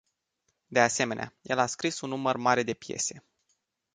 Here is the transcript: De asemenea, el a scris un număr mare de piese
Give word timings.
De 0.69 0.79
asemenea, 0.79 1.31
el 1.43 1.59
a 1.59 1.65
scris 1.67 2.01
un 2.01 2.09
număr 2.09 2.37
mare 2.37 2.63
de 2.63 2.73
piese 2.73 3.23